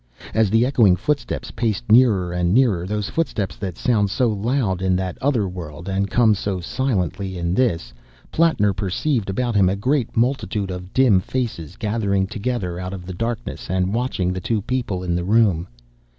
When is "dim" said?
10.91-11.19